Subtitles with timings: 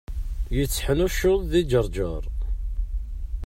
[0.55, 2.23] Yetteḥnuccuḍ di Ǧerǧer.